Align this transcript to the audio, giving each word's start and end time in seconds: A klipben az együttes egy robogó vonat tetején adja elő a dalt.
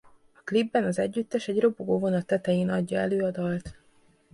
A 0.33 0.41
klipben 0.43 0.83
az 0.83 0.99
együttes 0.99 1.47
egy 1.47 1.59
robogó 1.59 1.99
vonat 1.99 2.25
tetején 2.25 2.69
adja 2.69 2.99
elő 2.99 3.21
a 3.23 3.31
dalt. 3.31 3.77